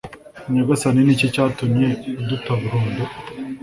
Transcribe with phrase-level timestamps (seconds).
[0.53, 1.87] Nyagasani ni iki cyatumye
[2.21, 3.03] uduta burundu?